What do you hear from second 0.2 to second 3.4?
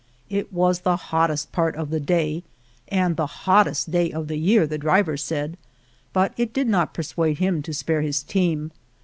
It was the hottest part of the day, and the